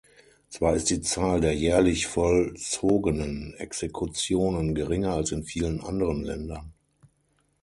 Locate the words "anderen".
5.79-6.23